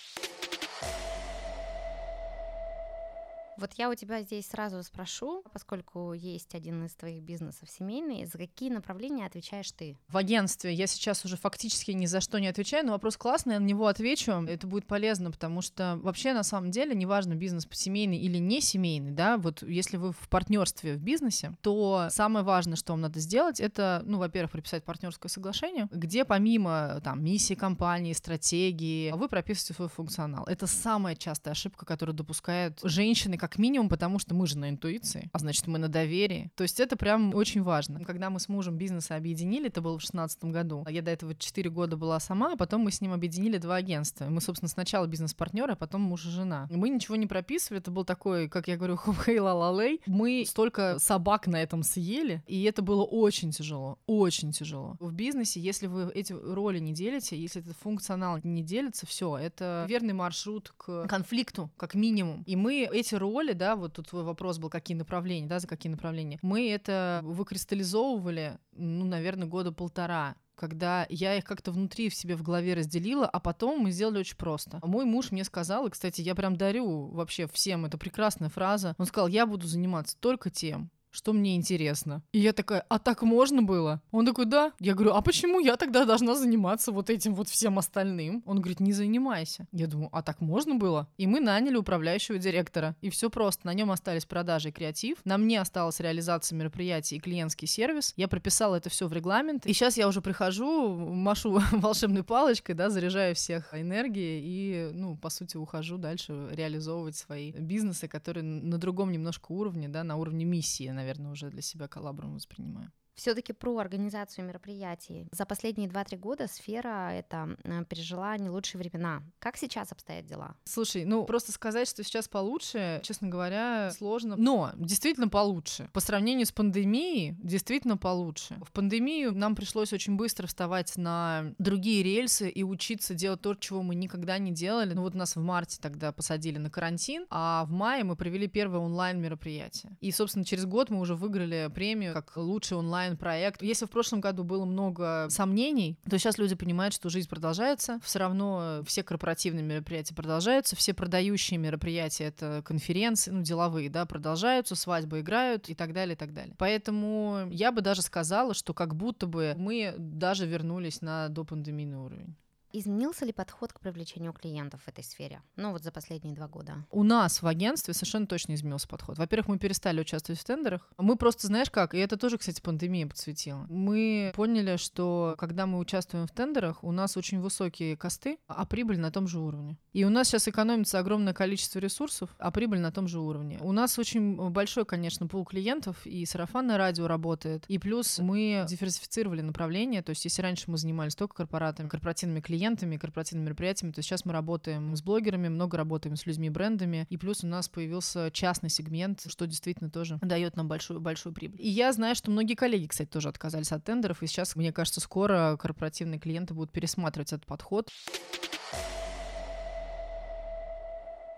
Вот 3.57 3.73
я 3.77 3.89
у 3.89 3.95
тебя 3.95 4.21
здесь 4.21 4.47
сразу 4.47 4.83
спрошу, 4.83 5.43
поскольку 5.53 6.13
есть 6.13 6.55
один 6.55 6.85
из 6.85 6.93
твоих 6.93 7.23
бизнесов 7.23 7.69
семейный, 7.69 8.25
за 8.25 8.37
какие 8.37 8.69
направления 8.69 9.25
отвечаешь 9.25 9.71
ты? 9.71 9.97
В 10.07 10.17
агентстве 10.17 10.73
я 10.73 10.87
сейчас 10.87 11.23
уже 11.25 11.37
фактически 11.37 11.91
ни 11.91 12.05
за 12.05 12.19
что 12.19 12.39
не 12.39 12.47
отвечаю, 12.47 12.85
но 12.85 12.91
вопрос 12.91 13.17
классный, 13.17 13.53
я 13.53 13.59
на 13.59 13.65
него 13.65 13.87
отвечу. 13.87 14.31
Это 14.31 14.67
будет 14.67 14.85
полезно, 14.87 15.31
потому 15.31 15.61
что 15.61 15.99
вообще 16.03 16.33
на 16.33 16.43
самом 16.43 16.71
деле, 16.71 16.95
неважно, 16.95 17.35
бизнес 17.35 17.67
семейный 17.71 18.17
или 18.17 18.37
не 18.37 18.61
семейный, 18.61 19.11
да, 19.11 19.37
вот 19.37 19.63
если 19.63 19.97
вы 19.97 20.11
в 20.11 20.29
партнерстве 20.29 20.95
в 20.95 21.01
бизнесе, 21.01 21.55
то 21.61 22.07
самое 22.09 22.43
важное, 22.43 22.75
что 22.75 22.93
вам 22.93 23.01
надо 23.01 23.19
сделать, 23.19 23.59
это, 23.59 24.01
ну, 24.05 24.17
во-первых, 24.17 24.51
прописать 24.51 24.83
партнерское 24.83 25.29
соглашение, 25.29 25.87
где 25.91 26.25
помимо 26.25 26.99
там 27.03 27.23
миссии 27.23 27.53
компании, 27.53 28.13
стратегии, 28.13 29.11
вы 29.11 29.29
прописываете 29.29 29.73
свой 29.73 29.89
функционал. 29.89 30.45
Это 30.45 30.67
самая 30.67 31.15
частая 31.15 31.53
ошибка, 31.53 31.85
которую 31.85 32.15
допускают 32.15 32.79
женщины, 32.83 33.37
как 33.47 33.59
минимум, 33.59 33.89
потому 33.89 34.17
что 34.17 34.33
мы 34.33 34.47
же 34.47 34.57
на 34.57 34.69
интуиции, 34.69 35.29
а 35.31 35.37
значит, 35.37 35.67
мы 35.67 35.77
на 35.77 35.87
доверии. 35.87 36.49
То 36.55 36.63
есть 36.63 36.79
это 36.79 36.95
прям 36.95 37.35
очень 37.35 37.61
важно. 37.61 38.03
Когда 38.03 38.31
мы 38.31 38.39
с 38.39 38.49
мужем 38.49 38.75
бизнесы 38.75 39.11
объединили, 39.11 39.67
это 39.67 39.81
было 39.81 39.99
в 39.99 40.01
шестнадцатом 40.01 40.51
году, 40.51 40.83
я 40.89 41.03
до 41.03 41.11
этого 41.11 41.35
4 41.35 41.69
года 41.69 41.95
была 41.95 42.19
сама, 42.19 42.53
а 42.53 42.57
потом 42.57 42.81
мы 42.81 42.91
с 42.91 43.01
ним 43.01 43.13
объединили 43.13 43.59
два 43.59 43.75
агентства. 43.75 44.25
Мы, 44.25 44.41
собственно, 44.41 44.67
сначала 44.67 45.05
бизнес-партнеры, 45.05 45.73
а 45.73 45.75
потом 45.75 46.01
муж 46.01 46.25
и 46.25 46.29
жена. 46.29 46.67
Мы 46.71 46.89
ничего 46.89 47.17
не 47.17 47.27
прописывали, 47.27 47.81
это 47.81 47.91
был 47.91 48.03
такой, 48.03 48.49
как 48.49 48.67
я 48.67 48.77
говорю, 48.77 48.97
хей 49.25 49.37
ла 49.37 49.53
ла 49.53 49.79
Мы 50.07 50.43
столько 50.47 50.97
собак 50.97 51.45
на 51.45 51.61
этом 51.61 51.83
съели, 51.83 52.43
и 52.47 52.63
это 52.63 52.81
было 52.81 53.03
очень 53.03 53.51
тяжело, 53.51 53.99
очень 54.07 54.53
тяжело. 54.53 54.95
В 54.99 55.13
бизнесе, 55.13 55.59
если 55.59 55.85
вы 55.85 56.11
эти 56.15 56.33
роли 56.33 56.79
не 56.79 56.93
делите, 56.93 57.39
если 57.39 57.61
этот 57.61 57.77
функционал 57.77 58.39
не 58.43 58.63
делится, 58.63 59.05
все, 59.05 59.37
это 59.37 59.85
верный 59.87 60.13
маршрут 60.13 60.73
к 60.77 61.05
конфликту, 61.07 61.69
как 61.77 61.93
минимум. 61.93 62.41
И 62.47 62.55
мы 62.55 62.89
эти 62.91 63.13
роли 63.13 63.34
роли, 63.35 63.53
да, 63.53 63.75
вот 63.75 63.93
тут 63.93 64.09
твой 64.09 64.23
вопрос 64.23 64.57
был, 64.57 64.69
какие 64.69 64.97
направления, 64.97 65.47
да, 65.47 65.59
за 65.59 65.67
какие 65.67 65.91
направления, 65.91 66.39
мы 66.41 66.69
это 66.71 67.21
выкристаллизовывали, 67.23 68.57
ну, 68.71 69.05
наверное, 69.05 69.47
года 69.47 69.71
полтора 69.71 70.35
когда 70.57 71.05
я 71.09 71.35
их 71.35 71.43
как-то 71.43 71.73
внутри 71.73 72.07
в 72.07 72.15
себе 72.15 72.37
в 72.37 72.41
голове 72.41 72.75
разделила, 72.75 73.27
а 73.27 73.41
потом 73.41 73.81
мы 73.81 73.91
сделали 73.91 74.19
очень 74.19 74.37
просто. 74.37 74.79
Мой 74.83 75.03
муж 75.03 75.31
мне 75.31 75.43
сказал, 75.43 75.85
и, 75.85 75.89
кстати, 75.89 76.21
я 76.21 76.33
прям 76.33 76.55
дарю 76.55 77.07
вообще 77.07 77.45
всем, 77.47 77.83
это 77.85 77.97
прекрасная 77.97 78.47
фраза, 78.47 78.95
он 78.97 79.05
сказал, 79.05 79.27
я 79.27 79.45
буду 79.45 79.67
заниматься 79.67 80.15
только 80.17 80.49
тем, 80.49 80.91
что 81.15 81.33
мне 81.33 81.55
интересно. 81.55 82.21
И 82.33 82.39
я 82.39 82.53
такая, 82.53 82.85
а 82.89 82.99
так 82.99 83.23
можно 83.23 83.63
было? 83.63 84.01
Он 84.11 84.25
такой, 84.25 84.45
да. 84.45 84.73
Я 84.79 84.93
говорю, 84.93 85.13
а 85.13 85.21
почему 85.21 85.59
я 85.59 85.77
тогда 85.77 86.05
должна 86.05 86.35
заниматься 86.35 86.91
вот 86.91 87.09
этим 87.09 87.33
вот 87.33 87.47
всем 87.47 87.79
остальным? 87.79 88.43
Он 88.45 88.59
говорит, 88.59 88.79
не 88.79 88.91
занимайся. 88.91 89.67
Я 89.71 89.87
думаю, 89.87 90.09
а 90.11 90.21
так 90.21 90.41
можно 90.41 90.75
было? 90.75 91.07
И 91.17 91.25
мы 91.25 91.39
наняли 91.39 91.77
управляющего 91.77 92.37
директора. 92.37 92.95
И 93.01 93.09
все 93.09 93.29
просто. 93.29 93.65
На 93.65 93.73
нем 93.73 93.91
остались 93.91 94.25
продажи 94.25 94.69
и 94.69 94.71
креатив. 94.71 95.17
На 95.23 95.37
мне 95.37 95.61
осталась 95.61 95.99
реализация 95.99 96.57
мероприятий 96.57 97.15
и 97.15 97.19
клиентский 97.19 97.67
сервис. 97.67 98.13
Я 98.17 98.27
прописала 98.27 98.75
это 98.75 98.89
все 98.89 99.07
в 99.07 99.13
регламент. 99.13 99.65
И 99.65 99.73
сейчас 99.73 99.97
я 99.97 100.07
уже 100.07 100.21
прихожу, 100.21 100.95
машу 100.95 101.61
волшебной 101.71 102.23
палочкой, 102.23 102.75
да, 102.75 102.89
заряжаю 102.89 103.35
всех 103.35 103.73
энергией 103.73 104.41
и, 104.43 104.91
ну, 104.93 105.15
по 105.15 105.29
сути, 105.29 105.55
ухожу 105.55 105.97
дальше 105.97 106.49
реализовывать 106.51 107.15
свои 107.15 107.51
бизнесы, 107.53 108.07
которые 108.09 108.43
на 108.43 108.77
другом 108.77 109.11
немножко 109.11 109.51
уровне, 109.51 109.87
да, 109.87 110.03
на 110.03 110.17
уровне 110.17 110.43
миссии, 110.43 110.89
наверное, 110.89 111.04
наверное, 111.05 111.31
уже 111.31 111.51
для 111.51 111.61
себя 111.61 111.87
коллабором 111.87 112.33
воспринимаю. 112.33 112.91
Все-таки 113.15 113.53
про 113.53 113.77
организацию 113.77 114.45
мероприятий. 114.45 115.27
За 115.31 115.45
последние 115.45 115.89
2-3 115.89 116.17
года 116.17 116.47
сфера 116.47 117.11
это 117.13 117.57
э, 117.63 117.85
пережила 117.85 118.35
не 118.37 118.49
лучшие 118.49 118.79
времена. 118.79 119.23
Как 119.39 119.57
сейчас 119.57 119.91
обстоят 119.91 120.25
дела? 120.25 120.55
Слушай, 120.65 121.05
ну 121.05 121.25
просто 121.25 121.51
сказать, 121.51 121.87
что 121.87 122.03
сейчас 122.03 122.27
получше, 122.27 122.99
честно 123.03 123.29
говоря, 123.29 123.91
сложно. 123.91 124.35
Но 124.37 124.71
действительно 124.75 125.29
получше. 125.29 125.89
По 125.93 126.01
сравнению 126.01 126.45
с 126.45 126.51
пандемией, 126.51 127.35
действительно 127.41 127.97
получше. 127.97 128.57
В 128.61 128.71
пандемию 128.71 129.33
нам 129.33 129.55
пришлось 129.55 129.93
очень 129.93 130.17
быстро 130.17 130.47
вставать 130.47 130.97
на 130.97 131.53
другие 131.57 132.03
рельсы 132.03 132.49
и 132.49 132.63
учиться 132.63 133.13
делать 133.13 133.41
то, 133.41 133.55
чего 133.55 133.81
мы 133.81 133.95
никогда 133.95 134.37
не 134.37 134.51
делали. 134.51 134.93
Ну 134.93 135.01
вот 135.01 135.15
нас 135.15 135.35
в 135.35 135.41
марте 135.41 135.79
тогда 135.81 136.11
посадили 136.11 136.57
на 136.57 136.69
карантин, 136.69 137.25
а 137.29 137.63
в 137.65 137.71
мае 137.71 138.03
мы 138.03 138.15
провели 138.15 138.47
первое 138.47 138.79
онлайн 138.79 139.21
мероприятие. 139.21 139.95
И, 140.01 140.11
собственно, 140.11 140.43
через 140.43 140.65
год 140.65 140.89
мы 140.89 140.99
уже 140.99 141.15
выиграли 141.15 141.71
премию 141.73 142.13
как 142.13 142.35
лучший 142.35 142.77
онлайн 142.77 143.04
онлайн-проект. 143.05 143.61
Если 143.61 143.85
в 143.85 143.89
прошлом 143.89 144.21
году 144.21 144.43
было 144.43 144.65
много 144.65 145.27
сомнений, 145.29 145.97
то 146.09 146.17
сейчас 146.17 146.37
люди 146.37 146.55
понимают, 146.55 146.93
что 146.93 147.09
жизнь 147.09 147.29
продолжается. 147.29 147.99
Все 148.03 148.19
равно 148.19 148.81
все 148.85 149.03
корпоративные 149.03 149.63
мероприятия 149.63 150.15
продолжаются, 150.15 150.75
все 150.75 150.93
продающие 150.93 151.57
мероприятия, 151.57 152.25
это 152.25 152.61
конференции, 152.65 153.31
ну, 153.31 153.41
деловые, 153.41 153.89
да, 153.89 154.05
продолжаются, 154.05 154.75
свадьбы 154.75 155.21
играют 155.21 155.69
и 155.69 155.75
так 155.75 155.93
далее, 155.93 156.15
и 156.15 156.17
так 156.17 156.33
далее. 156.33 156.55
Поэтому 156.57 157.47
я 157.49 157.71
бы 157.71 157.81
даже 157.81 158.01
сказала, 158.01 158.53
что 158.53 158.73
как 158.73 158.95
будто 158.95 159.27
бы 159.27 159.53
мы 159.57 159.93
даже 159.97 160.45
вернулись 160.45 161.01
на 161.01 161.29
допандемийный 161.29 161.97
уровень. 161.97 162.35
Изменился 162.77 163.23
ли 163.23 163.31
подход 163.31 163.71
к 163.71 163.79
привлечению 163.79 164.33
клиентов 164.33 164.81
в 164.81 164.87
этой 164.89 165.01
сфере? 165.01 165.41
Ну 165.55 165.71
вот 165.71 165.81
за 165.81 165.93
последние 165.93 166.35
два 166.35 166.49
года. 166.49 166.85
У 166.91 167.03
нас 167.03 167.41
в 167.41 167.47
агентстве 167.47 167.93
совершенно 167.93 168.27
точно 168.27 168.53
изменился 168.53 168.85
подход. 168.89 169.17
Во-первых, 169.17 169.47
мы 169.47 169.57
перестали 169.57 170.01
участвовать 170.01 170.41
в 170.41 170.43
тендерах. 170.43 170.91
Мы 170.97 171.15
просто, 171.15 171.47
знаешь 171.47 171.71
как, 171.71 171.93
и 171.93 171.99
это 171.99 172.17
тоже, 172.17 172.37
кстати, 172.37 172.59
пандемия 172.59 173.07
подсветила. 173.07 173.65
Мы 173.69 174.33
поняли, 174.35 174.75
что 174.75 175.35
когда 175.37 175.65
мы 175.67 175.79
участвуем 175.79 176.27
в 176.27 176.31
тендерах, 176.31 176.83
у 176.83 176.91
нас 176.91 177.15
очень 177.15 177.39
высокие 177.39 177.95
косты, 177.95 178.39
а 178.47 178.65
прибыль 178.65 178.99
на 178.99 179.09
том 179.09 179.25
же 179.25 179.39
уровне. 179.39 179.77
И 179.93 180.03
у 180.03 180.09
нас 180.09 180.27
сейчас 180.27 180.49
экономится 180.49 180.99
огромное 180.99 181.33
количество 181.33 181.79
ресурсов, 181.79 182.35
а 182.39 182.51
прибыль 182.51 182.81
на 182.81 182.91
том 182.91 183.07
же 183.07 183.21
уровне. 183.21 183.57
У 183.61 183.71
нас 183.71 183.97
очень 183.97 184.49
большой, 184.49 184.83
конечно, 184.83 185.27
пул 185.27 185.45
клиентов, 185.45 186.05
и 186.05 186.25
сарафанное 186.25 186.77
радио 186.77 187.07
работает. 187.07 187.63
И 187.69 187.77
плюс 187.77 188.19
мы 188.19 188.65
диверсифицировали 188.67 189.39
направление, 189.39 190.01
то 190.01 190.09
есть 190.09 190.25
если 190.25 190.41
раньше 190.41 190.69
мы 190.69 190.77
занимались 190.77 191.15
только 191.15 191.35
корпоратами, 191.35 191.87
корпоративными 191.87 192.41
клиентами, 192.41 192.64
клиентами, 192.65 192.97
корпоративными 192.97 193.45
мероприятиями. 193.45 193.91
То 193.91 193.99
есть 193.99 194.09
сейчас 194.09 194.25
мы 194.25 194.33
работаем 194.33 194.95
с 194.95 195.01
блогерами, 195.03 195.49
много 195.49 195.77
работаем 195.77 196.15
с 196.15 196.25
людьми, 196.25 196.49
брендами, 196.49 197.05
и 197.09 197.17
плюс 197.17 197.43
у 197.43 197.47
нас 197.47 197.69
появился 197.69 198.31
частный 198.31 198.69
сегмент, 198.69 199.25
что 199.27 199.45
действительно 199.45 199.89
тоже 199.91 200.17
дает 200.21 200.55
нам 200.55 200.67
большую, 200.67 200.99
большую 200.99 201.33
прибыль. 201.33 201.61
И 201.61 201.69
я 201.69 201.93
знаю, 201.93 202.15
что 202.15 202.31
многие 202.31 202.55
коллеги, 202.55 202.87
кстати, 202.87 203.09
тоже 203.09 203.29
отказались 203.29 203.71
от 203.71 203.83
тендеров, 203.83 204.23
и 204.23 204.27
сейчас, 204.27 204.55
мне 204.55 204.73
кажется, 204.73 204.99
скоро 204.99 205.57
корпоративные 205.59 206.19
клиенты 206.19 206.53
будут 206.53 206.71
пересматривать 206.71 207.33
этот 207.33 207.45
подход. 207.45 207.89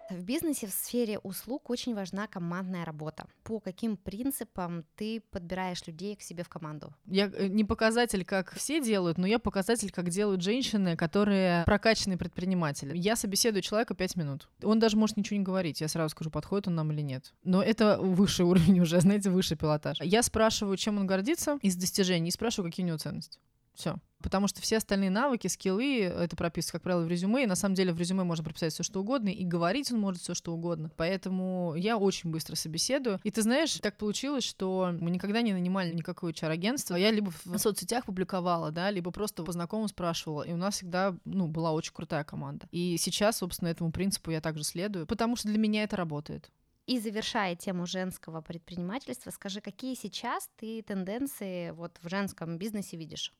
В 0.09 0.23
бизнесе 0.23 0.67
в 0.67 0.71
сфере 0.71 1.19
услуг 1.19 1.69
очень 1.69 1.93
важна 1.93 2.27
командная 2.27 2.85
работа. 2.85 3.27
По 3.43 3.59
каким 3.59 3.97
принципам 3.97 4.85
ты 4.95 5.21
подбираешь 5.31 5.85
людей 5.85 6.15
к 6.15 6.21
себе 6.21 6.43
в 6.43 6.49
команду? 6.49 6.93
Я 7.05 7.25
э, 7.25 7.47
не 7.47 7.65
показатель, 7.65 8.23
как 8.23 8.53
все 8.53 8.81
делают, 8.81 9.17
но 9.17 9.27
я 9.27 9.37
показатель, 9.37 9.91
как 9.91 10.09
делают 10.09 10.41
женщины, 10.41 10.95
которые 10.95 11.65
прокачанные 11.65 12.17
предприниматели. 12.17 12.97
Я 12.97 13.17
собеседую 13.17 13.61
человека 13.61 13.95
5 13.95 14.15
минут. 14.15 14.49
Он 14.63 14.79
даже 14.79 14.95
может 14.95 15.17
ничего 15.17 15.37
не 15.37 15.43
говорить. 15.43 15.81
Я 15.81 15.89
сразу 15.89 16.09
скажу, 16.11 16.31
подходит 16.31 16.67
он 16.67 16.75
нам 16.75 16.91
или 16.93 17.01
нет. 17.01 17.33
Но 17.43 17.61
это 17.61 17.97
высший 17.99 18.45
уровень 18.45 18.79
уже, 18.79 19.01
знаете, 19.01 19.29
высший 19.29 19.57
пилотаж. 19.57 19.99
Я 20.01 20.23
спрашиваю, 20.23 20.77
чем 20.77 20.97
он 20.97 21.07
гордится 21.07 21.57
из 21.61 21.75
достижений, 21.75 22.29
и 22.29 22.31
спрашиваю, 22.31 22.71
какие 22.71 22.85
у 22.85 22.87
него 22.87 22.97
ценности. 22.97 23.39
Все. 23.77 23.95
Потому 24.23 24.47
что 24.47 24.59
все 24.59 24.77
остальные 24.77 25.11
навыки, 25.11 25.47
скиллы, 25.47 26.01
это 26.01 26.35
прописывается, 26.35 26.71
как 26.73 26.81
правило, 26.81 27.03
в 27.03 27.07
резюме. 27.07 27.43
И 27.43 27.45
на 27.45 27.55
самом 27.55 27.75
деле 27.75 27.93
в 27.93 27.99
резюме 27.99 28.23
можно 28.23 28.43
прописать 28.43 28.73
все, 28.73 28.81
что 28.81 29.01
угодно, 29.01 29.29
и 29.29 29.45
говорить 29.45 29.91
он 29.91 29.99
может 29.99 30.19
все, 30.19 30.33
что 30.33 30.51
угодно. 30.51 30.91
Поэтому 30.97 31.75
я 31.75 31.97
очень 31.97 32.31
быстро 32.31 32.55
собеседую. 32.55 33.19
И 33.23 33.29
ты 33.29 33.43
знаешь, 33.43 33.75
так 33.75 33.95
получилось, 33.97 34.43
что 34.43 34.95
мы 34.99 35.11
никогда 35.11 35.43
не 35.43 35.53
нанимали 35.53 35.93
никакое 35.93 36.33
HR-агентство. 36.33 36.95
Я 36.95 37.11
либо 37.11 37.31
в 37.45 37.57
соцсетях 37.59 38.05
публиковала, 38.05 38.71
да, 38.71 38.89
либо 38.89 39.11
просто 39.11 39.43
по 39.43 39.51
знакомым 39.51 39.87
спрашивала. 39.87 40.41
И 40.41 40.51
у 40.51 40.57
нас 40.57 40.75
всегда, 40.75 41.15
ну, 41.23 41.47
была 41.47 41.71
очень 41.71 41.93
крутая 41.93 42.23
команда. 42.23 42.67
И 42.71 42.97
сейчас, 42.97 43.37
собственно, 43.37 43.69
этому 43.69 43.91
принципу 43.91 44.31
я 44.31 44.41
также 44.41 44.63
следую, 44.63 45.05
потому 45.05 45.35
что 45.35 45.49
для 45.49 45.59
меня 45.59 45.83
это 45.83 45.95
работает. 45.95 46.49
И 46.87 46.99
завершая 46.99 47.55
тему 47.55 47.85
женского 47.85 48.41
предпринимательства, 48.41 49.29
скажи, 49.29 49.61
какие 49.61 49.93
сейчас 49.93 50.49
ты 50.55 50.81
тенденции 50.81 51.69
вот 51.71 51.99
в 52.01 52.09
женском 52.09 52.57
бизнесе 52.57 52.97
видишь? 52.97 53.33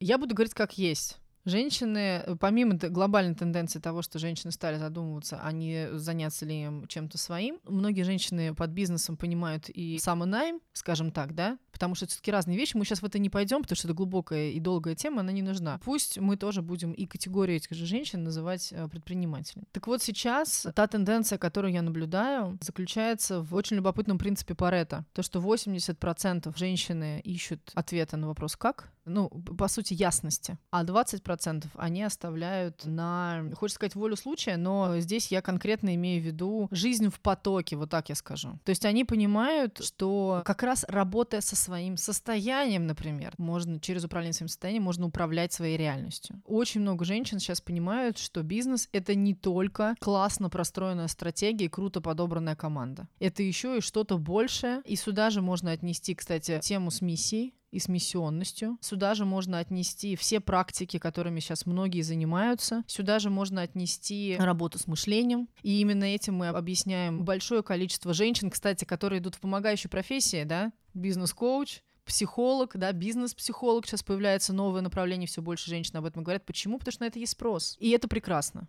Я 0.00 0.16
буду 0.16 0.34
говорить 0.34 0.54
как 0.54 0.78
есть. 0.78 1.18
Женщины, 1.44 2.22
э, 2.24 2.36
помимо 2.40 2.74
глобальной 2.74 3.34
тенденции 3.34 3.78
того, 3.78 4.00
что 4.00 4.18
женщины 4.18 4.50
стали 4.50 4.78
задумываться, 4.78 5.40
а 5.42 5.52
не 5.52 5.88
заняться 5.92 6.46
ли 6.46 6.62
им 6.64 6.86
чем-то 6.86 7.18
своим, 7.18 7.60
многие 7.64 8.02
женщины 8.02 8.54
под 8.54 8.70
бизнесом 8.70 9.18
понимают 9.18 9.68
и 9.68 9.98
самонайм, 9.98 10.60
скажем 10.72 11.12
так, 11.12 11.34
да, 11.34 11.58
потому 11.80 11.94
что 11.94 12.04
это 12.04 12.12
все-таки 12.12 12.30
разные 12.30 12.58
вещи. 12.58 12.76
Мы 12.76 12.84
сейчас 12.84 13.00
в 13.00 13.06
это 13.06 13.18
не 13.18 13.30
пойдем, 13.30 13.62
потому 13.62 13.74
что 13.74 13.88
это 13.88 13.94
глубокая 13.94 14.50
и 14.50 14.60
долгая 14.60 14.94
тема, 14.94 15.20
она 15.20 15.32
не 15.32 15.40
нужна. 15.40 15.80
Пусть 15.82 16.18
мы 16.18 16.36
тоже 16.36 16.60
будем 16.60 16.92
и 16.92 17.06
категорию 17.06 17.56
этих 17.56 17.74
же 17.74 17.86
женщин 17.86 18.22
называть 18.22 18.68
э, 18.70 18.86
предпринимателями. 18.88 19.66
Так 19.72 19.86
вот 19.86 20.02
сейчас 20.02 20.66
та 20.74 20.86
тенденция, 20.86 21.38
которую 21.38 21.72
я 21.72 21.80
наблюдаю, 21.80 22.58
заключается 22.60 23.40
в 23.40 23.54
очень 23.54 23.76
любопытном 23.76 24.18
принципе 24.18 24.54
Парета. 24.54 25.06
То, 25.14 25.22
что 25.22 25.40
80% 25.40 26.54
женщины 26.58 27.20
ищут 27.24 27.70
ответа 27.74 28.18
на 28.18 28.28
вопрос 28.28 28.56
«как?», 28.56 28.90
ну, 29.04 29.28
по 29.28 29.68
сути, 29.68 29.94
ясности, 29.94 30.58
а 30.70 30.84
20% 30.84 31.66
они 31.74 32.02
оставляют 32.02 32.84
на, 32.84 33.44
хочется 33.54 33.76
сказать, 33.76 33.94
волю 33.94 34.16
случая, 34.16 34.56
но 34.56 34.98
здесь 35.00 35.28
я 35.28 35.42
конкретно 35.42 35.94
имею 35.94 36.22
в 36.22 36.26
виду 36.26 36.68
жизнь 36.70 37.08
в 37.08 37.20
потоке, 37.20 37.76
вот 37.76 37.90
так 37.90 38.08
я 38.08 38.14
скажу. 38.14 38.58
То 38.64 38.70
есть 38.70 38.84
они 38.84 39.04
понимают, 39.04 39.80
что 39.82 40.42
как 40.44 40.62
раз 40.62 40.84
работая 40.88 41.40
со 41.40 41.56
своим 41.70 41.96
состоянием, 41.96 42.88
например, 42.88 43.32
можно 43.38 43.78
через 43.78 44.02
управление 44.02 44.32
своим 44.32 44.48
состоянием 44.48 44.82
можно 44.82 45.06
управлять 45.06 45.52
своей 45.52 45.76
реальностью. 45.76 46.42
Очень 46.44 46.80
много 46.80 47.04
женщин 47.04 47.38
сейчас 47.38 47.60
понимают, 47.60 48.18
что 48.18 48.42
бизнес— 48.42 48.88
это 48.92 49.14
не 49.14 49.36
только 49.36 49.94
классно 50.00 50.50
простроенная 50.50 51.06
стратегия 51.06 51.66
и 51.66 51.68
круто 51.68 52.00
подобранная 52.00 52.56
команда. 52.56 53.06
Это 53.20 53.44
еще 53.44 53.78
и 53.78 53.80
что-то 53.80 54.18
большее, 54.18 54.82
и 54.84 54.96
сюда 54.96 55.30
же 55.30 55.42
можно 55.42 55.70
отнести, 55.70 56.16
кстати, 56.16 56.58
тему 56.60 56.90
с 56.90 57.00
миссией, 57.02 57.54
и 57.70 57.78
с 57.78 57.88
миссионностью. 57.88 58.78
Сюда 58.80 59.14
же 59.14 59.24
можно 59.24 59.58
отнести 59.58 60.16
все 60.16 60.40
практики, 60.40 60.98
которыми 60.98 61.40
сейчас 61.40 61.66
многие 61.66 62.02
занимаются. 62.02 62.82
Сюда 62.86 63.18
же 63.18 63.30
можно 63.30 63.62
отнести 63.62 64.36
работу 64.38 64.78
с 64.78 64.86
мышлением. 64.86 65.48
И 65.62 65.80
именно 65.80 66.04
этим 66.04 66.34
мы 66.34 66.48
объясняем 66.48 67.24
большое 67.24 67.62
количество 67.62 68.12
женщин, 68.12 68.50
кстати, 68.50 68.84
которые 68.84 69.20
идут 69.20 69.36
в 69.36 69.40
помогающие 69.40 69.90
профессии, 69.90 70.44
да, 70.44 70.72
бизнес-коуч, 70.94 71.80
психолог, 72.04 72.76
да, 72.76 72.92
бизнес-психолог. 72.92 73.86
Сейчас 73.86 74.02
появляется 74.02 74.52
новое 74.52 74.80
направление, 74.80 75.28
все 75.28 75.42
больше 75.42 75.70
женщин 75.70 75.96
об 75.96 76.04
этом 76.04 76.22
говорят. 76.24 76.44
Почему? 76.44 76.78
Потому 76.78 76.92
что 76.92 77.04
на 77.04 77.06
это 77.08 77.18
есть 77.18 77.32
спрос. 77.32 77.76
И 77.78 77.90
это 77.90 78.08
прекрасно. 78.08 78.68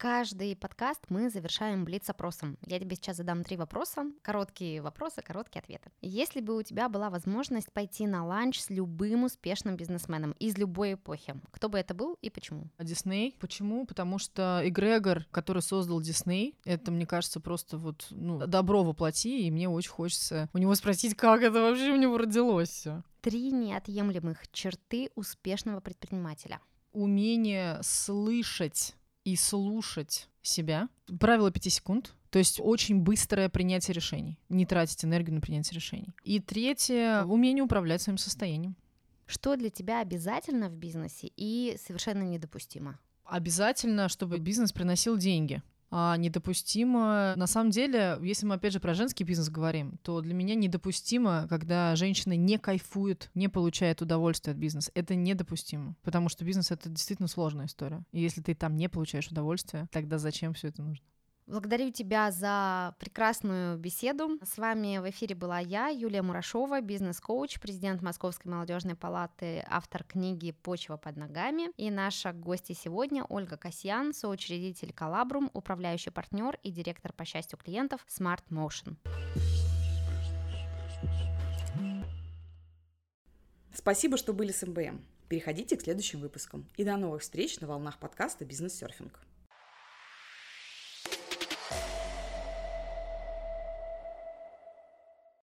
Каждый 0.00 0.56
подкаст 0.56 1.02
мы 1.10 1.28
завершаем 1.28 1.84
блиц-опросом. 1.84 2.56
Я 2.64 2.80
тебе 2.80 2.96
сейчас 2.96 3.18
задам 3.18 3.44
три 3.44 3.58
вопроса, 3.58 4.06
короткие 4.22 4.80
вопросы, 4.80 5.20
короткие 5.20 5.60
ответы. 5.60 5.90
Если 6.00 6.40
бы 6.40 6.56
у 6.56 6.62
тебя 6.62 6.88
была 6.88 7.10
возможность 7.10 7.70
пойти 7.70 8.06
на 8.06 8.24
ланч 8.24 8.60
с 8.60 8.70
любым 8.70 9.24
успешным 9.24 9.76
бизнесменом 9.76 10.32
из 10.38 10.56
любой 10.56 10.94
эпохи, 10.94 11.34
кто 11.50 11.68
бы 11.68 11.78
это 11.78 11.92
был 11.92 12.16
и 12.22 12.30
почему? 12.30 12.70
Дисней. 12.78 13.36
Почему? 13.40 13.84
Потому 13.84 14.18
что 14.18 14.62
Эгрегор, 14.64 15.26
который 15.30 15.60
создал 15.60 16.00
Дисней, 16.00 16.56
это, 16.64 16.90
мне 16.90 17.04
кажется, 17.04 17.38
просто 17.38 17.76
вот 17.76 18.06
ну, 18.08 18.46
добро 18.46 18.82
воплоти, 18.82 19.46
и 19.46 19.50
мне 19.50 19.68
очень 19.68 19.90
хочется 19.90 20.48
у 20.54 20.56
него 20.56 20.74
спросить, 20.76 21.14
как 21.14 21.42
это 21.42 21.60
вообще 21.60 21.90
у 21.90 21.96
него 21.96 22.16
родилось 22.16 22.70
все. 22.70 23.02
Три 23.20 23.52
неотъемлемых 23.52 24.50
черты 24.50 25.10
успешного 25.14 25.80
предпринимателя. 25.80 26.58
Умение 26.92 27.78
слышать 27.82 28.94
и 29.24 29.36
слушать 29.36 30.28
себя. 30.42 30.88
Правило 31.18 31.50
5 31.50 31.72
секунд. 31.72 32.14
То 32.30 32.38
есть 32.38 32.60
очень 32.62 33.00
быстрое 33.00 33.48
принятие 33.48 33.94
решений. 33.94 34.38
Не 34.48 34.64
тратить 34.64 35.04
энергию 35.04 35.34
на 35.34 35.40
принятие 35.40 35.74
решений. 35.74 36.14
И 36.22 36.38
третье— 36.38 37.24
умение 37.26 37.64
управлять 37.64 38.02
своим 38.02 38.18
состоянием. 38.18 38.76
Что 39.26 39.56
для 39.56 39.70
тебя 39.70 40.00
обязательно 40.00 40.68
в 40.68 40.76
бизнесе 40.76 41.30
и 41.36 41.76
совершенно 41.84 42.22
недопустимо? 42.22 42.98
Обязательно, 43.24 44.08
чтобы 44.08 44.38
бизнес 44.38 44.72
приносил 44.72 45.16
деньги 45.16 45.62
а, 45.90 46.16
недопустимо. 46.16 47.34
На 47.36 47.46
самом 47.46 47.70
деле, 47.70 48.18
если 48.22 48.46
мы 48.46 48.54
опять 48.54 48.72
же 48.72 48.80
про 48.80 48.94
женский 48.94 49.24
бизнес 49.24 49.48
говорим, 49.48 49.98
то 50.02 50.20
для 50.20 50.34
меня 50.34 50.54
недопустимо, 50.54 51.46
когда 51.48 51.96
женщины 51.96 52.36
не 52.36 52.58
кайфуют, 52.58 53.30
не 53.34 53.48
получают 53.48 54.00
удовольствие 54.02 54.52
от 54.52 54.58
бизнеса. 54.58 54.90
Это 54.94 55.14
недопустимо, 55.14 55.96
потому 56.02 56.28
что 56.28 56.44
бизнес 56.44 56.70
это 56.70 56.88
действительно 56.88 57.28
сложная 57.28 57.66
история. 57.66 58.04
И 58.12 58.20
если 58.20 58.40
ты 58.40 58.54
там 58.54 58.76
не 58.76 58.88
получаешь 58.88 59.28
удовольствие, 59.28 59.88
тогда 59.90 60.18
зачем 60.18 60.54
все 60.54 60.68
это 60.68 60.82
нужно? 60.82 61.04
Благодарю 61.50 61.90
тебя 61.90 62.30
за 62.30 62.94
прекрасную 63.00 63.76
беседу. 63.76 64.38
С 64.40 64.56
вами 64.56 64.98
в 64.98 65.10
эфире 65.10 65.34
была 65.34 65.58
я, 65.58 65.88
Юлия 65.88 66.22
Мурашова, 66.22 66.80
бизнес-коуч, 66.80 67.58
президент 67.58 68.02
Московской 68.02 68.52
молодежной 68.52 68.94
палаты, 68.94 69.64
автор 69.66 70.04
книги 70.04 70.52
«Почва 70.52 70.96
под 70.96 71.16
ногами». 71.16 71.72
И 71.76 71.90
наша 71.90 72.32
гостья 72.32 72.74
сегодня 72.74 73.24
Ольга 73.28 73.56
Касьян, 73.56 74.14
соучредитель 74.14 74.92
Коллабрум, 74.92 75.50
управляющий 75.52 76.10
партнер 76.10 76.56
и 76.62 76.70
директор 76.70 77.12
по 77.12 77.24
счастью 77.24 77.58
клиентов 77.58 78.06
Smart 78.06 78.44
Motion. 78.50 78.94
Спасибо, 83.74 84.16
что 84.16 84.32
были 84.32 84.52
с 84.52 84.64
МБМ. 84.64 85.04
Переходите 85.28 85.76
к 85.76 85.82
следующим 85.82 86.20
выпускам. 86.20 86.68
И 86.76 86.84
до 86.84 86.96
новых 86.96 87.22
встреч 87.22 87.58
на 87.58 87.66
волнах 87.66 87.98
подкаста 87.98 88.44
«Бизнес-серфинг». 88.44 89.18